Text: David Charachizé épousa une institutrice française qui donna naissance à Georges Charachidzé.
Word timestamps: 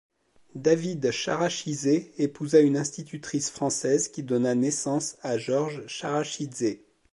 David 0.55 1.11
Charachizé 1.11 2.11
épousa 2.17 2.59
une 2.61 2.75
institutrice 2.75 3.51
française 3.51 4.07
qui 4.07 4.23
donna 4.23 4.55
naissance 4.55 5.15
à 5.21 5.37
Georges 5.37 5.83
Charachidzé. 5.85 6.83